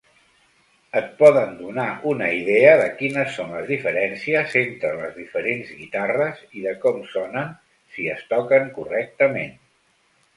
[0.99, 6.65] Et poden donar una idea de quines són les diferències entre les diferents guitarres i
[6.65, 7.53] de com sonen
[7.99, 9.53] si es toquen correctament.